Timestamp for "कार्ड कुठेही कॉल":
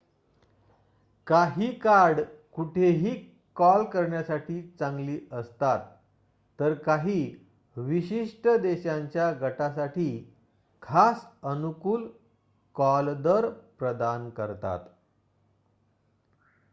1.79-3.83